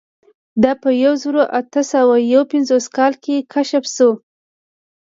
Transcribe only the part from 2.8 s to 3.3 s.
کال